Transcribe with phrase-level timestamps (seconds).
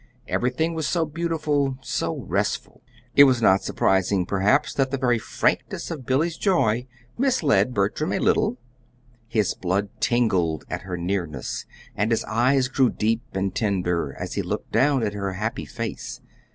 [0.27, 2.81] Everything was so beautiful, so restful!
[3.15, 6.87] It was not surprising, perhaps, that the very frankness of Billy's joy
[7.19, 8.57] misled Bertram a little.
[9.27, 14.41] His blood tingled at her nearness, and his eyes grew deep and tender as he
[14.41, 16.19] looked down at her happy face.